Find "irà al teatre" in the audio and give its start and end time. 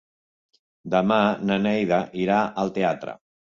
2.25-3.19